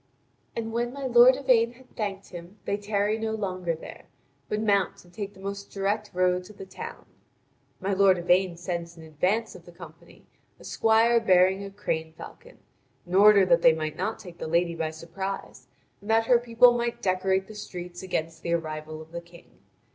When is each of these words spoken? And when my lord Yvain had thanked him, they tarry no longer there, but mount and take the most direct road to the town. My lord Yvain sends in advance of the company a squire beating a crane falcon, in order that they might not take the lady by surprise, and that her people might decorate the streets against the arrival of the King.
And 0.55 0.73
when 0.73 0.91
my 0.93 1.05
lord 1.05 1.35
Yvain 1.35 1.73
had 1.73 1.95
thanked 1.95 2.29
him, 2.29 2.57
they 2.65 2.75
tarry 2.75 3.19
no 3.19 3.33
longer 3.33 3.75
there, 3.75 4.05
but 4.49 4.59
mount 4.59 5.05
and 5.05 5.13
take 5.13 5.35
the 5.35 5.39
most 5.39 5.69
direct 5.69 6.09
road 6.11 6.43
to 6.45 6.53
the 6.53 6.65
town. 6.65 7.05
My 7.79 7.93
lord 7.93 8.17
Yvain 8.17 8.57
sends 8.57 8.97
in 8.97 9.03
advance 9.03 9.53
of 9.53 9.65
the 9.65 9.71
company 9.71 10.25
a 10.59 10.63
squire 10.63 11.19
beating 11.19 11.63
a 11.63 11.69
crane 11.69 12.13
falcon, 12.13 12.57
in 13.05 13.13
order 13.13 13.45
that 13.45 13.61
they 13.61 13.73
might 13.73 13.95
not 13.95 14.17
take 14.17 14.39
the 14.39 14.47
lady 14.47 14.73
by 14.73 14.89
surprise, 14.89 15.67
and 16.01 16.09
that 16.09 16.25
her 16.25 16.39
people 16.39 16.75
might 16.75 17.03
decorate 17.03 17.45
the 17.45 17.53
streets 17.53 18.01
against 18.01 18.41
the 18.41 18.53
arrival 18.53 19.03
of 19.03 19.11
the 19.11 19.21
King. 19.21 19.59